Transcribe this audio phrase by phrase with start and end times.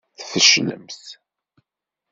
[0.19, 0.99] Tfeclemt.